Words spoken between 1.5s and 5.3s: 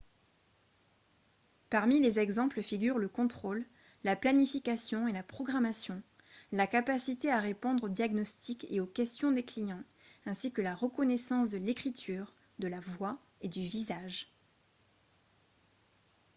parmi les exemples figurent le contrôle la planification et la